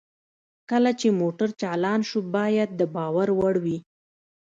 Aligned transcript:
کله 0.69 0.91
چې 0.99 1.07
موټر 1.21 1.49
چالان 1.61 1.99
شو 2.09 2.19
باید 2.35 2.69
د 2.79 2.81
باور 2.95 3.27
وړ 3.39 3.55
وي 3.65 3.77